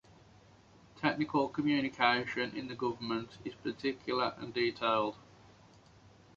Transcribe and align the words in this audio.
Technical 0.99 1.47
communication 1.47 2.57
in 2.57 2.67
the 2.67 2.73
government 2.73 3.37
is 3.45 3.53
particular 3.53 4.33
and 4.39 4.51
detailed. 4.51 5.15